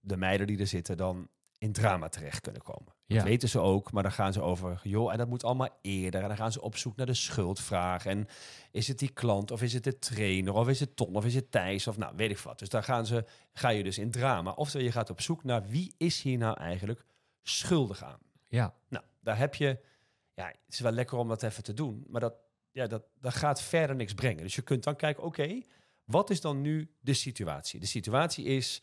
de 0.00 0.16
meiden 0.16 0.46
die 0.46 0.58
er 0.58 0.66
zitten 0.66 0.96
dan 0.96 1.28
in 1.60 1.72
drama 1.72 2.08
terecht 2.08 2.40
kunnen 2.40 2.62
komen. 2.62 2.94
ja. 3.06 3.16
Dat 3.16 3.24
weten 3.24 3.48
ze 3.48 3.58
ook, 3.58 3.92
maar 3.92 4.02
dan 4.02 4.12
gaan 4.12 4.32
ze 4.32 4.40
over, 4.42 4.80
joh, 4.82 5.12
en 5.12 5.18
dat 5.18 5.28
moet 5.28 5.44
allemaal 5.44 5.78
eerder. 5.82 6.22
En 6.22 6.28
dan 6.28 6.36
gaan 6.36 6.52
ze 6.52 6.60
op 6.60 6.76
zoek 6.76 6.96
naar 6.96 7.06
de 7.06 7.14
schuldvraag. 7.14 8.06
En 8.06 8.26
is 8.70 8.88
het 8.88 8.98
die 8.98 9.12
klant, 9.12 9.50
of 9.50 9.62
is 9.62 9.72
het 9.72 9.84
de 9.84 9.98
trainer, 9.98 10.54
of 10.54 10.68
is 10.68 10.80
het 10.80 10.96
Ton, 10.96 11.14
of 11.14 11.24
is 11.24 11.34
het 11.34 11.50
Thijs, 11.50 11.86
of 11.86 11.96
nou, 11.96 12.12
weet 12.16 12.30
ik 12.30 12.38
wat. 12.38 12.58
Dus 12.58 12.68
daar 12.68 12.82
gaan 12.82 13.06
ze, 13.06 13.24
ga 13.52 13.68
je 13.68 13.82
dus 13.82 13.98
in 13.98 14.10
drama. 14.10 14.50
Oftewel, 14.50 14.86
je 14.86 14.92
gaat 14.92 15.10
op 15.10 15.20
zoek 15.20 15.44
naar 15.44 15.66
wie 15.66 15.94
is 15.96 16.22
hier 16.22 16.38
nou 16.38 16.56
eigenlijk 16.56 17.04
schuldig 17.42 18.02
aan. 18.04 18.18
ja. 18.48 18.74
Nou, 18.88 19.04
daar 19.20 19.38
heb 19.38 19.54
je, 19.54 19.78
ja, 20.34 20.46
het 20.46 20.74
is 20.74 20.80
wel 20.80 20.92
lekker 20.92 21.18
om 21.18 21.28
dat 21.28 21.42
even 21.42 21.62
te 21.62 21.74
doen, 21.74 22.04
maar 22.08 22.20
dat, 22.20 22.34
ja, 22.70 22.86
dat, 22.86 23.02
dat 23.20 23.34
gaat 23.34 23.62
verder 23.62 23.96
niks 23.96 24.14
brengen. 24.14 24.42
Dus 24.42 24.54
je 24.54 24.62
kunt 24.62 24.84
dan 24.84 24.96
kijken, 24.96 25.22
oké, 25.22 25.60
wat 26.04 26.30
is 26.30 26.40
dan 26.40 26.60
nu 26.60 26.94
de 27.00 27.14
situatie? 27.14 27.80
De 27.80 27.86
situatie 27.86 28.44
is 28.44 28.82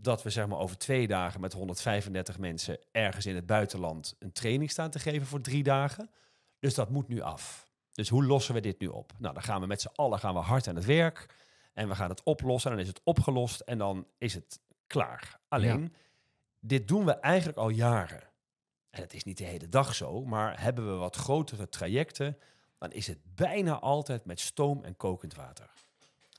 dat 0.00 0.22
we 0.22 0.30
zeg 0.30 0.46
maar 0.46 0.58
over 0.58 0.78
twee 0.78 1.06
dagen 1.06 1.40
met 1.40 1.52
135 1.52 2.38
mensen 2.38 2.78
ergens 2.92 3.26
in 3.26 3.34
het 3.34 3.46
buitenland 3.46 4.16
een 4.18 4.32
training 4.32 4.70
staan 4.70 4.90
te 4.90 4.98
geven 4.98 5.26
voor 5.26 5.40
drie 5.40 5.62
dagen. 5.62 6.10
Dus 6.58 6.74
dat 6.74 6.90
moet 6.90 7.08
nu 7.08 7.20
af. 7.20 7.66
Dus 7.92 8.08
hoe 8.08 8.24
lossen 8.24 8.54
we 8.54 8.60
dit 8.60 8.80
nu 8.80 8.86
op? 8.86 9.12
Nou, 9.18 9.34
dan 9.34 9.42
gaan 9.42 9.60
we 9.60 9.66
met 9.66 9.80
z'n 9.80 9.92
allen 9.94 10.18
gaan 10.18 10.34
we 10.34 10.40
hard 10.40 10.68
aan 10.68 10.74
het 10.74 10.84
werk 10.84 11.34
en 11.72 11.88
we 11.88 11.94
gaan 11.94 12.08
het 12.08 12.22
oplossen. 12.22 12.70
En 12.70 12.76
dan 12.76 12.86
is 12.86 12.92
het 12.92 13.00
opgelost 13.04 13.60
en 13.60 13.78
dan 13.78 14.06
is 14.18 14.34
het 14.34 14.60
klaar. 14.86 15.40
Alleen, 15.48 15.94
dit 16.60 16.88
doen 16.88 17.04
we 17.04 17.12
eigenlijk 17.12 17.58
al 17.58 17.68
jaren. 17.68 18.22
En 18.90 19.02
het 19.02 19.14
is 19.14 19.24
niet 19.24 19.38
de 19.38 19.44
hele 19.44 19.68
dag 19.68 19.94
zo, 19.94 20.24
maar 20.24 20.62
hebben 20.62 20.92
we 20.92 20.98
wat 20.98 21.16
grotere 21.16 21.68
trajecten, 21.68 22.38
dan 22.78 22.92
is 22.92 23.06
het 23.06 23.18
bijna 23.34 23.78
altijd 23.78 24.24
met 24.24 24.40
stoom 24.40 24.84
en 24.84 24.96
kokend 24.96 25.34
water. 25.34 25.70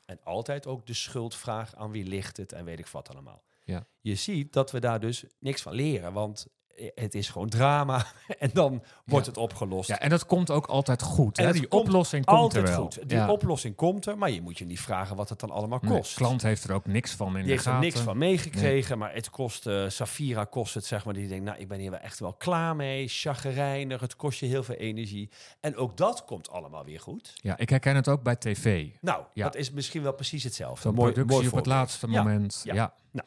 En 0.06 0.20
altijd 0.24 0.68
ook 0.68 0.86
de 0.86 0.94
schuldvraag 0.94 1.76
aan 1.76 1.92
wie 1.92 2.06
ligt 2.06 2.38
het 2.38 2.52
en 2.52 2.66
weet 2.66 2.80
ik 2.80 2.88
wat 2.88 3.10
allemaal. 3.10 3.44
Ja. 3.70 3.88
Je 4.02 4.16
ziet 4.16 4.54
dat 4.54 4.72
we 4.72 4.80
daar 4.80 5.00
dus 5.00 5.26
niks 5.40 5.62
van 5.62 5.74
leren, 5.74 6.14
want 6.14 6.48
het 6.96 7.16
is 7.16 7.30
gewoon 7.30 7.50
drama. 7.50 8.06
en 8.40 8.50
dan 8.54 8.84
wordt 9.06 9.26
Ja. 9.26 9.32
het 9.32 9.38
opgelost. 9.42 9.88
Ja, 9.90 10.00
en 10.00 10.10
dat 10.10 10.26
komt 10.26 10.52
ook 10.52 10.66
altijd 10.66 11.02
goed. 11.02 11.38
En 11.38 11.46
Hè? 11.46 11.52
Die 11.52 11.68
komt 11.68 11.84
oplossing 11.88 12.26
komt 12.26 12.40
Altijd 12.40 12.68
er 12.68 12.70
wel. 12.76 12.82
goed. 12.82 13.10
Die 13.10 13.18
Ja. 13.18 13.32
oplossing 13.32 13.76
komt 13.76 14.06
er, 14.06 14.18
maar 14.18 14.32
je 14.32 14.42
moet 14.42 14.58
je 14.58 14.66
niet 14.66 14.80
vragen 14.80 15.16
wat 15.16 15.30
het 15.30 15.40
dan 15.40 15.50
allemaal 15.52 15.80
Nee, 15.82 15.92
kost. 15.98 16.10
De 16.18 16.24
klant 16.24 16.42
heeft 16.42 16.64
er 16.64 16.74
ook 16.74 16.86
niks 16.86 17.12
van 17.12 17.28
in 17.28 17.34
Die 17.34 17.44
de 17.44 17.50
heeft 17.50 17.66
er 17.66 17.72
gaten. 17.72 17.88
niks 17.88 18.00
van 18.00 18.18
meegekregen, 18.18 18.98
maar 18.98 19.14
het 19.14 19.30
kost, 19.30 19.68
eh, 19.68 19.84
Safira 19.90 20.44
kost 20.44 20.74
het, 20.74 20.86
zeg 20.86 21.06
maar, 21.06 21.14
die 21.14 21.28
denkt, 21.28 21.46
nou, 21.46 21.58
ik 21.60 21.68
ben 21.68 21.80
hier 21.80 21.92
wel 21.92 22.00
echt 22.00 22.20
wel 22.20 22.34
klaar 22.34 22.76
mee, 22.76 23.08
chagrijnig, 23.08 24.02
het 24.02 24.16
kost 24.16 24.40
je 24.40 24.46
heel 24.46 24.64
veel 24.64 24.76
energie. 24.76 25.30
En 25.60 25.76
ook 25.76 25.98
dat 25.98 26.26
komt 26.26 26.50
allemaal 26.50 26.86
weer 26.86 27.00
goed. 27.00 27.34
Ja, 27.36 27.58
ik 27.58 27.70
herken 27.70 27.96
het 27.96 28.08
ook 28.08 28.24
bij 28.24 28.36
tv. 28.36 28.88
Nou, 29.02 29.24
Ja. 29.34 29.44
dat 29.44 29.56
is 29.56 29.72
misschien 29.72 30.04
wel 30.04 30.14
precies 30.14 30.44
hetzelfde. 30.44 30.82
Zo'n 30.82 30.94
productie 30.94 31.26
mooi 31.36 31.48
op 31.48 31.56
het 31.56 31.66
laatste 31.66 32.08
moment. 32.08 32.62
ja. 32.64 32.74
Ja. 32.74 33.24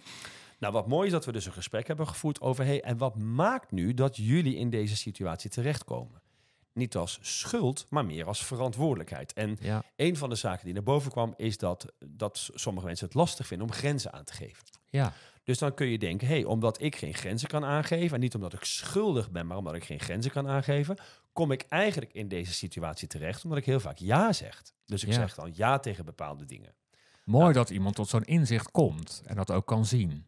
Nou, 0.63 0.75
wat 0.75 0.87
mooi 0.89 1.07
is 1.07 1.13
dat 1.13 1.25
we 1.25 1.33
dus 1.33 1.47
een 1.47 1.53
gesprek 1.53 1.87
hebben 1.87 2.09
gevoerd 2.09 2.41
over... 2.41 2.65
Hey, 2.65 2.83
en 2.83 2.97
wat 2.97 3.17
maakt 3.17 3.71
nu 3.71 3.95
dat 3.95 4.17
jullie 4.17 4.57
in 4.57 4.71
deze 4.71 4.97
situatie 4.97 5.51
terechtkomen? 5.51 6.23
Niet 6.73 6.97
als 6.97 7.19
schuld, 7.23 7.87
maar 7.89 8.05
meer 8.05 8.27
als 8.27 8.45
verantwoordelijkheid. 8.45 9.33
En 9.33 9.57
Ja. 9.61 9.83
een 9.97 10.17
van 10.17 10.29
de 10.29 10.35
zaken 10.35 10.65
die 10.65 10.75
naar 10.75 10.83
boven 10.83 11.11
kwam... 11.11 11.35
is 11.37 11.57
dat, 11.59 11.93
dat 12.07 12.51
sommige 12.55 12.87
mensen 12.87 13.07
het 13.07 13.15
lastig 13.15 13.47
vinden 13.47 13.67
om 13.67 13.73
grenzen 13.73 14.13
aan 14.13 14.25
te 14.25 14.33
geven. 14.33 14.65
Ja. 14.89 15.13
Dus 15.45 15.59
dan 15.59 15.75
kun 15.75 15.87
je 15.87 15.99
denken, 15.99 16.27
hey, 16.27 16.45
omdat 16.45 16.83
ik 16.83 16.97
geen 16.97 17.15
grenzen 17.15 17.49
kan 17.49 17.65
aangeven... 17.65 18.15
en 18.15 18.21
niet 18.21 18.35
omdat 18.35 18.53
ik 18.53 18.65
schuldig 18.65 19.31
ben, 19.31 19.47
maar 19.47 19.57
omdat 19.57 19.75
ik 19.75 19.85
geen 19.85 20.01
grenzen 20.01 20.31
kan 20.31 20.49
aangeven... 20.49 20.97
kom 21.33 21.51
ik 21.53 21.63
eigenlijk 21.69 22.13
in 22.13 22.29
deze 22.29 22.53
situatie 22.53 23.09
terecht... 23.09 23.45
omdat 23.45 23.59
ik 23.59 23.65
heel 23.67 23.81
vaak 23.81 23.99
ja 23.99 24.33
zeg. 24.33 24.63
Dus 24.87 25.03
ik 25.03 25.09
Ja. 25.09 25.15
zeg 25.15 25.35
dan 25.35 25.51
ja 25.55 25.79
tegen 25.79 26.05
bepaalde 26.05 26.45
dingen. 26.45 26.75
Mooi 27.25 27.53
dat 27.53 27.71
iemand 27.71 27.95
tot 27.95 28.09
zo'n 28.09 28.25
inzicht 28.25 28.71
komt 28.71 29.23
en 29.27 29.37
dat 29.37 29.51
ook 29.51 29.67
kan 29.67 29.85
zien. 29.85 30.27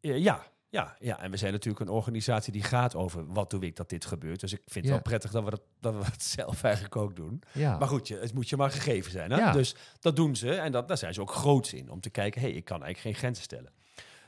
Eh, 0.00 0.18
Ja, 0.18 0.46
ja, 0.68 0.96
ja, 0.98 1.20
en 1.20 1.30
we 1.30 1.36
zijn 1.36 1.52
natuurlijk 1.52 1.80
een 1.84 1.94
organisatie 1.94 2.52
die 2.52 2.62
gaat 2.62 2.94
over 2.94 3.26
wat 3.32 3.50
doe 3.50 3.60
ik 3.64 3.76
dat 3.76 3.88
dit 3.88 4.04
gebeurt. 4.04 4.40
Dus 4.40 4.52
ik 4.52 4.58
vind 4.64 4.74
het 4.74 4.84
Ja. 4.84 4.90
wel 4.90 5.00
prettig 5.02 5.30
dat 5.30 5.44
we 5.44 5.50
dat, 5.50 5.62
dat 5.80 5.94
we 5.94 6.04
het 6.04 6.22
zelf 6.38 6.62
eigenlijk 6.62 6.96
ook 6.96 7.16
doen. 7.16 7.42
Ja. 7.52 7.78
Maar 7.78 7.88
goed, 7.88 8.08
je, 8.08 8.16
het 8.18 8.34
moet 8.34 8.48
je 8.48 8.56
maar 8.56 8.70
gegeven 8.70 9.10
zijn. 9.10 9.30
Hè? 9.30 9.36
Ja. 9.38 9.52
Dus 9.52 9.74
dat 10.00 10.16
doen 10.16 10.36
ze 10.36 10.54
en 10.54 10.72
dat, 10.72 10.88
daar 10.88 10.98
zijn 10.98 11.14
ze 11.14 11.20
ook 11.20 11.30
groots 11.32 11.72
in. 11.72 11.90
Om 11.90 12.00
te 12.00 12.10
kijken, 12.10 12.40
hé, 12.40 12.46
hey, 12.48 12.56
ik 12.56 12.64
kan 12.64 12.82
eigenlijk 12.82 13.00
geen 13.00 13.14
grenzen 13.22 13.44
stellen. 13.44 13.72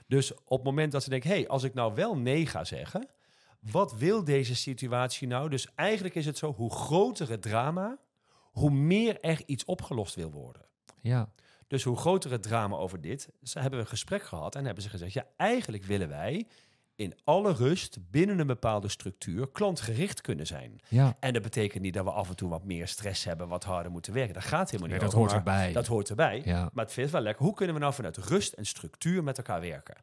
Dus 0.07 0.35
op 0.35 0.41
het 0.57 0.63
moment 0.63 0.93
dat 0.93 1.03
ze 1.03 1.11
denken, 1.11 1.31
hé, 1.31 1.37
hey, 1.37 1.49
als 1.49 1.63
ik 1.63 1.75
nou 1.75 1.95
wel 1.95 2.17
nee 2.17 2.47
ga 2.47 2.65
zeggen, 2.65 3.09
wat 3.61 3.95
wil 3.95 4.25
deze 4.25 4.55
situatie 4.55 5.29
nou? 5.29 5.49
Dus 5.49 5.69
eigenlijk 5.75 6.15
is 6.15 6.27
het 6.27 6.39
zo, 6.39 6.53
hoe 6.53 6.75
groter 6.75 7.31
het 7.31 7.43
drama, 7.43 7.99
hoe 8.53 8.71
meer 8.71 9.21
er 9.21 9.43
iets 9.47 9.65
opgelost 9.65 10.15
wil 10.15 10.31
worden. 10.31 10.63
ja. 11.01 11.33
Dus 11.73 11.83
hoe 11.83 11.97
groter 11.97 12.31
het 12.31 12.43
drama 12.43 12.77
over 12.77 13.01
dit, 13.01 13.29
ze 13.43 13.59
hebben 13.59 13.79
we 13.79 13.85
een 13.85 13.91
gesprek 13.91 14.23
gehad 14.23 14.55
en 14.55 14.65
hebben 14.65 14.83
ze 14.83 14.89
gezegd, 14.89 15.13
ja, 15.13 15.27
eigenlijk 15.37 15.85
willen 15.85 16.09
wij 16.09 16.47
in 16.95 17.15
alle 17.25 17.53
rust 17.53 18.11
binnen 18.11 18.39
een 18.39 18.47
bepaalde 18.47 18.89
structuur 18.89 19.49
klantgericht 19.51 20.21
kunnen 20.21 20.47
zijn. 20.47 20.81
Ja. 20.89 21.17
En 21.21 21.33
dat 21.33 21.43
betekent 21.43 21.83
niet 21.83 21.95
dat 21.95 22.05
we 22.05 22.11
af 22.11 22.29
en 22.29 22.37
toe 22.37 22.49
wat 22.49 22.65
meer 22.65 22.89
stress 22.89 23.25
hebben, 23.25 23.49
wat 23.49 23.65
harder 23.65 23.93
moeten 23.93 24.13
werken. 24.13 24.35
Dat 24.35 24.45
gaat 24.45 24.71
helemaal 24.71 24.89
Nee, 24.89 24.99
niet 24.99 25.11
dat 25.11 25.21
over, 25.21 25.33
hoort 25.33 25.47
erbij. 25.47 25.73
Dat 25.73 25.87
hoort 25.87 26.09
erbij. 26.09 26.43
Ja. 26.45 26.71
Maar 26.73 26.85
het 26.85 26.95
vindt 26.95 27.11
wel 27.11 27.21
lekker. 27.21 27.45
Hoe 27.45 27.55
kunnen 27.55 27.75
we 27.75 27.81
nou 27.81 27.95
vanuit 27.95 28.17
rust 28.17 28.53
en 28.53 28.67
structuur 28.67 29.25
met 29.25 29.37
elkaar 29.37 29.61
werken? 29.61 29.97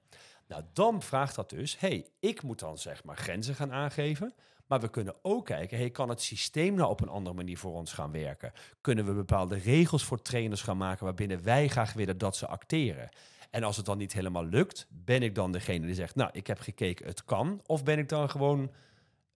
Nou, 0.48 0.64
dan 0.74 1.02
vraagt 1.02 1.36
dat 1.36 1.50
dus, 1.50 1.80
hey, 1.80 2.08
ik 2.20 2.44
moet 2.44 2.60
dan 2.60 2.78
zeg 2.78 3.04
maar 3.04 3.18
grenzen 3.18 3.56
gaan 3.56 3.72
aangeven. 3.72 4.34
Maar 4.70 4.80
we 4.80 4.90
kunnen 4.90 5.16
ook 5.22 5.46
kijken, 5.46 5.78
hey, 5.78 5.90
kan 5.90 6.10
het 6.10 6.22
systeem 6.22 6.74
nou 6.74 6.90
op 6.90 7.02
een 7.02 7.10
andere 7.10 7.36
manier 7.36 7.58
voor 7.58 7.74
ons 7.74 7.94
gaan 7.94 8.12
werken? 8.12 8.52
Kunnen 8.82 9.06
we 9.06 9.14
bepaalde 9.14 9.58
regels 9.58 10.04
voor 10.04 10.22
trainers 10.22 10.62
gaan 10.62 10.78
maken 10.78 11.06
waarbinnen 11.06 11.44
wij 11.44 11.68
graag 11.68 11.94
willen 11.94 12.18
dat 12.18 12.36
ze 12.36 12.48
acteren? 12.48 13.10
En 13.50 13.64
als 13.64 13.78
het 13.78 13.86
dan 13.86 13.98
niet 13.98 14.14
helemaal 14.14 14.46
lukt, 14.46 14.88
ben 14.90 15.24
ik 15.24 15.36
dan 15.36 15.52
degene 15.52 15.86
die 15.86 15.96
zegt, 15.96 16.16
nou, 16.16 16.30
ik 16.34 16.48
heb 16.48 16.60
gekeken, 16.60 17.06
het 17.06 17.26
kan. 17.26 17.62
Of 17.66 17.84
ben 17.84 18.00
ik 18.00 18.10
dan 18.10 18.30
gewoon 18.30 18.72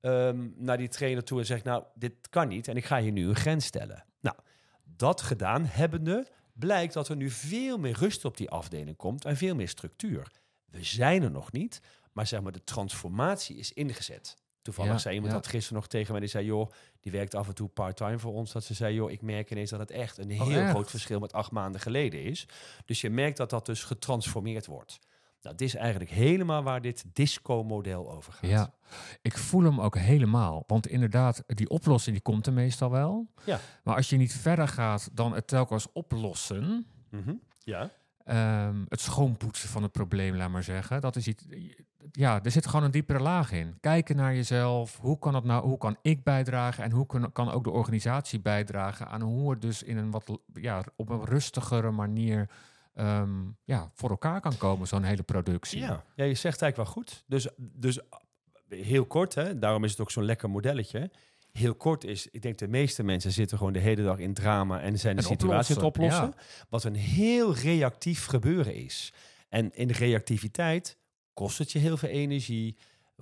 ehm, 0.01 0.49
naar 0.55 0.77
die 0.77 0.87
trainer 0.87 1.23
toe 1.23 1.39
en 1.39 1.45
zeg, 1.45 1.63
nou, 1.63 1.83
dit 1.95 2.29
kan 2.29 2.47
niet 2.47 2.67
en 2.67 2.77
ik 2.77 2.85
ga 2.85 2.99
hier 2.99 3.11
nu 3.11 3.27
een 3.27 3.35
grens 3.35 3.65
stellen. 3.65 4.05
Nou, 4.19 4.35
dat 4.83 5.21
gedaan 5.21 5.65
hebbende, 5.65 6.27
blijkt 6.53 6.93
dat 6.93 7.07
er 7.07 7.15
nu 7.15 7.29
veel 7.29 7.77
meer 7.77 7.97
rust 7.97 8.25
op 8.25 8.37
die 8.37 8.49
afdeling 8.49 8.97
komt 8.97 9.25
en 9.25 9.37
veel 9.37 9.55
meer 9.55 9.69
structuur. 9.69 10.31
We 10.65 10.83
zijn 10.83 11.23
er 11.23 11.31
nog 11.31 11.51
niet, 11.51 11.81
maar 12.11 12.27
zeg 12.27 12.41
maar 12.41 12.51
de 12.51 12.63
transformatie 12.63 13.57
is 13.57 13.73
ingezet. 13.73 14.41
Toevallig 14.63 14.91
Ja, 14.91 14.97
zei 14.97 15.13
iemand 15.15 15.33
ja. 15.33 15.39
dat 15.39 15.47
gisteren 15.49 15.77
nog 15.77 15.87
tegen 15.87 16.11
mij, 16.11 16.19
die 16.19 16.29
zei, 16.29 16.45
joh, 16.45 16.71
die 16.99 17.11
werkt 17.11 17.35
af 17.35 17.47
en 17.47 17.55
toe 17.55 17.67
part-time 17.69 18.19
voor 18.19 18.33
ons, 18.33 18.51
dat 18.51 18.63
ze 18.63 18.73
zei, 18.73 18.93
joh, 18.95 19.11
ik 19.11 19.21
merk 19.21 19.51
ineens 19.51 19.69
dat 19.69 19.79
het 19.79 19.91
echt 19.91 20.17
een 20.17 20.31
Oh, 20.41 20.47
heel 20.47 20.59
echt? 20.59 20.69
groot 20.69 20.89
verschil 20.89 21.19
met 21.19 21.33
acht 21.33 21.51
maanden 21.51 21.81
geleden 21.81 22.23
is. 22.23 22.47
Dus 22.85 23.01
je 23.01 23.09
merkt 23.09 23.37
dat 23.37 23.49
dat 23.49 23.65
dus 23.65 23.83
getransformeerd 23.83 24.65
wordt. 24.65 24.99
Nou, 25.41 25.55
dit 25.55 25.67
is 25.67 25.75
eigenlijk 25.75 26.11
helemaal 26.11 26.63
waar 26.63 26.81
dit 26.81 27.05
disco-model 27.13 28.11
over 28.11 28.33
gaat. 28.33 28.49
Ja, 28.49 28.73
ik 29.21 29.37
voel 29.37 29.63
hem 29.63 29.81
ook 29.81 29.97
helemaal. 29.97 30.63
Want 30.67 30.87
inderdaad, 30.87 31.43
die 31.47 31.69
oplossing 31.69 32.15
die 32.15 32.23
komt 32.23 32.47
er 32.47 32.53
meestal 32.53 32.91
wel. 32.91 33.27
Ja. 33.45 33.59
Maar 33.83 33.95
als 33.95 34.09
je 34.09 34.17
niet 34.17 34.33
verder 34.33 34.67
gaat 34.67 35.09
dan 35.13 35.33
het 35.33 35.47
telkens 35.47 35.87
oplossen, 35.93 36.85
Mhm. 37.09 37.33
Ja. 37.59 37.89
ehm, 38.25 38.83
het 38.87 39.01
schoonpoetsen 39.01 39.69
van 39.69 39.83
het 39.83 39.91
probleem, 39.91 40.35
laat 40.35 40.49
maar 40.49 40.63
zeggen, 40.63 41.01
dat 41.01 41.15
is 41.15 41.27
iets. 41.27 41.43
Ja, 42.11 42.43
er 42.43 42.51
zit 42.51 42.67
gewoon 42.67 42.85
een 42.85 42.91
diepere 42.91 43.19
laag 43.19 43.51
in. 43.51 43.77
Kijken 43.79 44.15
naar 44.15 44.35
jezelf. 44.35 44.97
Hoe 44.97 45.19
kan 45.19 45.35
het 45.35 45.43
nou? 45.43 45.65
Hoe 45.65 45.77
kan 45.77 45.97
ik 46.01 46.23
bijdragen? 46.23 46.83
En 46.83 46.91
hoe 46.91 47.05
kan, 47.05 47.31
kan 47.31 47.51
ook 47.51 47.63
de 47.63 47.71
organisatie 47.71 48.39
bijdragen 48.39 49.07
aan 49.07 49.21
hoe 49.21 49.51
het 49.51 49.61
dus 49.61 49.83
in 49.83 49.97
een 49.97 50.11
wat 50.11 50.39
ja, 50.53 50.83
op 50.95 51.09
een 51.09 51.25
rustigere 51.25 51.91
manier 51.91 52.49
ehm, 52.93 53.29
ja, 53.63 53.91
voor 53.93 54.09
elkaar 54.09 54.41
kan 54.41 54.57
komen, 54.57 54.87
zo'n 54.87 55.03
hele 55.03 55.23
productie. 55.23 55.79
Ja. 55.79 56.03
ja, 56.15 56.23
je 56.23 56.33
zegt 56.33 56.61
eigenlijk 56.61 56.75
wel 56.75 57.03
goed. 57.03 57.23
Dus, 57.27 57.47
dus 57.57 57.99
heel 58.69 59.05
kort, 59.05 59.35
hè, 59.35 59.59
daarom 59.59 59.83
is 59.83 59.91
het 59.91 59.99
ook 59.99 60.11
zo'n 60.11 60.25
lekker 60.25 60.49
modelletje. 60.49 61.11
Heel 61.51 61.75
kort 61.75 62.03
is, 62.03 62.27
ik 62.31 62.41
denk 62.41 62.57
de 62.57 62.67
meeste 62.67 63.03
mensen 63.03 63.31
zitten 63.31 63.57
gewoon 63.57 63.73
de 63.73 63.79
hele 63.79 64.03
dag 64.03 64.17
in 64.17 64.33
drama 64.33 64.81
en 64.81 64.99
zijn 64.99 65.15
de 65.15 65.21
En 65.21 65.27
situatie 65.27 65.75
aan 65.75 65.81
het 65.81 65.91
oplossen, 65.91 66.23
oplossen. 66.23 66.65
Wat 66.69 66.83
een 66.83 66.95
heel 66.95 67.55
reactief 67.55 68.25
gebeuren 68.25 68.75
is. 68.75 69.13
En 69.49 69.75
in 69.75 69.87
de 69.87 69.93
reactiviteit 69.93 70.97
kost 71.33 71.57
het 71.57 71.71
je 71.71 71.79
heel 71.79 71.97
veel 71.97 72.09
energie, 72.09 72.75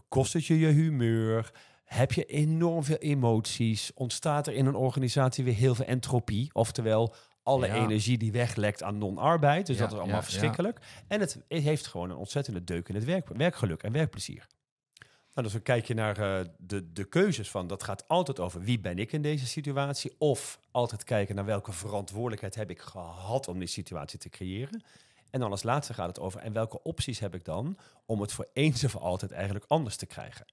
kost 0.08 0.34
het 0.34 0.46
je 0.46 0.60
je 0.60 0.68
humeur, 0.68 1.52
heb 1.84 2.12
je 2.12 2.26
enorm 2.26 2.84
veel 2.84 2.98
emoties, 2.98 3.92
ontstaat 3.94 4.48
er 4.48 4.54
in 4.54 4.66
een 4.66 4.76
organisatie 4.76 5.44
weer 5.44 5.54
heel 5.54 5.76
veel 5.76 5.86
entropie, 5.86 6.50
oftewel 6.54 7.14
alle 7.44 7.68
Ja. 7.68 7.76
energie 7.76 8.18
die 8.18 8.32
weglekt 8.32 8.84
aan 8.84 8.98
non-arbeid. 8.98 9.66
Dus 9.66 9.76
Ja, 9.76 9.82
dat 9.82 9.92
is 9.92 9.98
allemaal 9.98 10.16
ja, 10.16 10.24
verschrikkelijk. 10.24 10.80
En 11.08 11.20
het, 11.20 11.38
heeft 11.48 11.88
gewoon 11.88 12.10
een 12.10 12.16
ontzettende 12.16 12.64
deuk 12.64 12.90
in 12.90 12.96
het 12.96 13.04
werk, 13.04 13.28
werkgeluk 13.28 13.84
en 13.84 13.92
werkplezier. 13.92 14.48
Nou, 15.34 15.44
dus 15.44 15.52
dan 15.52 15.62
kijk 15.62 15.86
je 15.86 15.94
naar 15.94 16.18
eh, 16.18 16.46
de, 16.58 16.92
de 16.92 17.04
keuzes 17.04 17.50
van, 17.50 17.68
dat 17.68 17.84
gaat 17.84 18.08
altijd 18.08 18.40
over 18.40 18.62
wie 18.62 18.80
ben 18.80 18.98
ik 19.00 19.12
in 19.12 19.22
deze 19.22 19.48
situatie, 19.48 20.16
of 20.18 20.60
altijd 20.72 21.04
kijken 21.04 21.36
naar 21.36 21.46
welke 21.46 21.72
verantwoordelijkheid 21.72 22.56
heb 22.56 22.70
ik 22.70 22.80
gehad 22.80 23.48
om 23.48 23.60
die 23.60 23.68
situatie 23.68 24.20
te 24.20 24.30
creëren. 24.30 24.84
En 25.32 25.40
dan 25.40 25.52
als 25.52 25.64
laatste 25.64 25.94
gaat 25.94 26.08
het 26.08 26.20
over, 26.20 26.40
en 26.42 26.54
welke 26.54 26.84
opties 26.84 27.20
heb 27.20 27.36
ik 27.36 27.46
dan 27.46 27.78
om 28.06 28.22
het 28.22 28.34
voor 28.34 28.50
eens 28.54 28.84
en 28.84 28.90
voor 28.90 29.02
altijd 29.02 29.32
eigenlijk 29.32 29.66
anders 29.68 29.96
te 29.96 30.06
krijgen. 30.06 30.46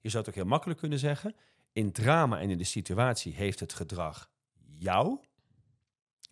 Je 0.00 0.08
zou 0.08 0.22
het 0.22 0.28
ook 0.28 0.38
heel 0.38 0.50
makkelijk 0.50 0.78
kunnen 0.78 0.98
zeggen, 0.98 1.34
in 1.72 1.92
drama 1.92 2.40
en 2.40 2.50
in 2.50 2.58
de 2.58 2.64
situatie 2.64 3.34
heeft 3.34 3.60
het 3.60 3.72
gedrag 3.72 4.30
jou, 4.78 5.18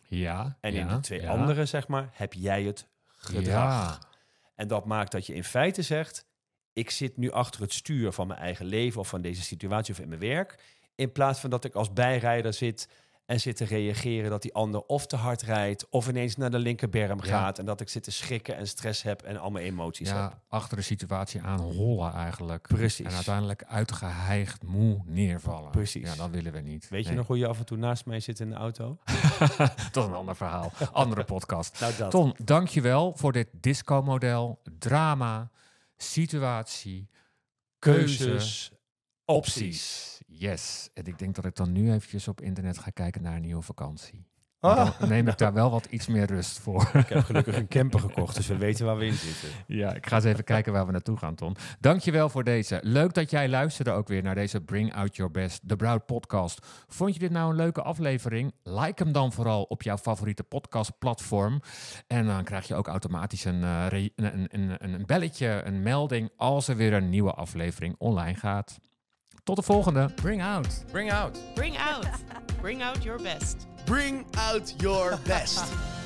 Ja. 0.08 0.56
en 0.60 0.74
in 0.74 0.86
ja, 0.86 0.94
de 0.94 1.00
twee 1.00 1.20
ja. 1.20 1.30
andere, 1.30 1.66
zeg 1.66 1.88
maar, 1.88 2.10
heb 2.12 2.32
jij 2.32 2.62
het 2.62 2.86
gedrag. 3.06 3.98
Ja. 4.00 4.08
En 4.54 4.68
dat 4.68 4.84
maakt 4.84 5.12
dat 5.12 5.26
je 5.26 5.34
in 5.34 5.44
feite 5.44 5.82
zegt: 5.82 6.26
ik 6.72 6.90
zit 6.90 7.16
nu 7.16 7.30
achter 7.30 7.60
het 7.60 7.72
stuur 7.72 8.12
van 8.12 8.26
mijn 8.26 8.40
eigen 8.40 8.66
leven 8.66 9.00
of 9.00 9.08
van 9.08 9.20
deze 9.20 9.42
situatie 9.42 9.94
of 9.94 10.00
in 10.00 10.08
mijn 10.08 10.20
werk. 10.20 10.58
In 10.94 11.12
plaats 11.12 11.40
van 11.40 11.50
dat 11.50 11.64
ik 11.64 11.74
als 11.74 11.92
bijrijder 11.92 12.52
zit 12.52 12.88
en 13.30 13.40
zit 13.40 13.56
te 13.56 13.64
reageren 13.64 14.30
dat 14.30 14.42
die 14.42 14.54
ander 14.54 14.80
of 14.80 15.06
te 15.06 15.16
hard 15.16 15.42
rijdt 15.42 15.86
of 15.88 16.08
ineens 16.08 16.36
naar 16.36 16.50
de 16.50 16.58
linkerberm 16.58 17.18
Ja. 17.24 17.30
gaat. 17.30 17.58
En 17.58 17.64
dat 17.64 17.80
ik 17.80 17.88
zit 17.88 18.02
te 18.02 18.10
schrikken 18.10 18.56
en 18.56 18.66
stress 18.68 19.02
heb 19.02 19.22
en 19.22 19.36
allemaal 19.36 19.62
emoties 19.62 20.10
heb. 20.12 20.38
Achter 20.48 20.76
de 20.76 20.82
situatie 20.82 21.42
aan 21.42 21.60
hollen 21.60 22.12
eigenlijk. 22.12 22.68
Precies. 22.68 23.06
En 23.06 23.12
uiteindelijk 23.12 23.64
uitgeheigd 23.64 24.62
moe 24.62 25.02
neervallen. 25.04 25.70
Precies. 25.70 26.08
Ja, 26.10 26.14
dat 26.16 26.30
willen 26.30 26.52
we 26.52 26.60
niet. 26.60 26.88
Weet 26.88 27.06
je 27.06 27.14
nog 27.14 27.26
hoe 27.26 27.38
je 27.38 27.46
af 27.46 27.58
en 27.58 27.64
toe 27.64 27.76
naast 27.76 28.06
mij 28.06 28.20
zit 28.20 28.40
in 28.40 28.48
de 28.48 28.56
auto? 28.56 28.98
Dat 29.92 30.04
is 30.04 30.04
een 30.04 30.14
ander 30.14 30.36
verhaal. 30.36 30.72
Andere 30.92 31.24
podcast. 31.24 31.68
Nou, 31.80 31.92
dat. 31.96 32.10
Ton, 32.10 32.34
dankjewel 32.44 33.12
voor 33.16 33.32
dit 33.32 33.48
disco-model. 33.52 34.60
Drama, 34.78 35.50
situatie, 35.96 37.08
keuze, 37.78 38.24
Keuzes, 38.24 38.72
opties. 39.30 40.18
Yes. 40.26 40.90
En 40.94 41.04
ik 41.06 41.18
denk 41.18 41.34
dat 41.34 41.44
ik 41.44 41.56
dan 41.56 41.72
nu 41.72 41.92
eventjes 41.92 42.28
op 42.28 42.40
internet 42.40 42.78
ga 42.78 42.90
kijken 42.90 43.22
naar 43.22 43.36
een 43.36 43.42
nieuwe 43.42 43.62
vakantie. 43.62 44.28
Ah. 44.60 44.98
Dan 44.98 45.08
neem 45.08 45.28
ik 45.28 45.38
daar 45.44 45.52
wel 45.52 45.70
wat 45.70 45.86
iets 45.90 46.06
meer 46.06 46.26
rust 46.26 46.58
voor. 46.58 46.90
Ik 46.92 47.08
heb 47.08 47.24
gelukkig 47.24 47.56
een 47.56 47.68
camper 47.68 48.00
gekocht, 48.00 48.36
dus 48.36 48.46
we 48.46 48.56
weten 48.66 48.86
waar 48.86 48.96
we 48.96 49.06
in 49.06 49.12
zitten. 49.12 49.48
Ja, 49.66 49.94
ik 49.94 50.06
ga 50.06 50.16
eens 50.16 50.24
even 50.24 50.44
kijken 50.44 50.72
waar 50.72 50.86
we 50.86 50.92
naartoe 50.92 51.16
gaan, 51.16 51.34
Ton. 51.34 51.56
Dankjewel 51.80 52.28
voor 52.28 52.44
deze. 52.44 52.80
Leuk 52.82 53.14
dat 53.14 53.30
jij 53.30 53.48
luisterde 53.48 53.90
ook 53.90 54.08
weer 54.08 54.22
naar 54.22 54.34
deze 54.34 54.60
Bring 54.60 54.94
Out 54.94 55.16
Your 55.16 55.32
Best, 55.32 55.68
de 55.68 55.76
Broud 55.76 56.06
podcast. 56.06 56.66
Vond 56.88 57.14
je 57.14 57.20
dit 57.20 57.30
nou 57.30 57.50
een 57.50 57.56
leuke 57.56 57.82
aflevering? 57.82 58.54
Like 58.62 59.02
hem 59.02 59.12
dan 59.12 59.32
vooral 59.32 59.62
op 59.62 59.82
jouw 59.82 59.98
favoriete 59.98 60.42
podcastplatform. 60.42 61.60
En 62.06 62.26
dan 62.26 62.44
krijg 62.44 62.68
je 62.68 62.74
ook 62.74 62.86
automatisch 62.86 63.44
een, 63.44 63.64
eh, 63.64 63.86
een, 64.16 64.48
een, 64.50 64.76
een 64.78 65.06
belletje, 65.06 65.62
een 65.64 65.82
melding 65.82 66.30
als 66.36 66.68
er 66.68 66.76
weer 66.76 66.92
een 66.92 67.08
nieuwe 67.08 67.32
aflevering 67.32 67.94
online 67.98 68.34
gaat. 68.34 68.78
Tot 69.44 69.56
de 69.56 69.62
volgende. 69.62 70.08
Bring 70.16 70.42
out. 70.42 70.68
Bring 70.92 71.10
out. 71.10 71.38
Bring 71.54 71.76
out. 71.76 72.06
Bring 72.60 72.82
out 72.82 73.02
your 73.04 73.18
best. 73.18 73.66
Bring 73.86 74.26
out 74.36 74.74
your 74.82 75.18
best. 75.24 75.64